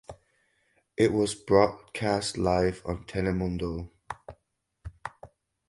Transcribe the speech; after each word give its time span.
It 0.97 1.13
was 1.13 1.35
broadcast 1.35 2.35
live 2.35 2.81
on 2.87 3.05
Telemundo. 3.05 3.91